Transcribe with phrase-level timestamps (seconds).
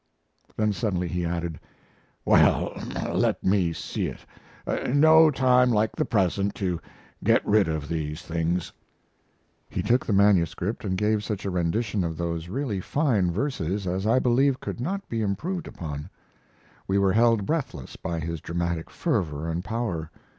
[0.57, 1.59] Then suddenly he added:
[2.25, 2.73] "Well,
[3.13, 4.25] let me see it
[4.95, 6.81] no time like the present to
[7.23, 8.73] get rid of these things."
[9.69, 14.07] He took the manuscript and gave such a rendition of those really fine verses as
[14.07, 16.09] I believe could not be improved upon.
[16.87, 20.09] We were held breathless by his dramatic fervor and power.